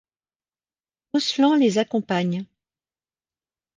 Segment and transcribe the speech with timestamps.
[1.13, 2.47] Rouslan les accompagne.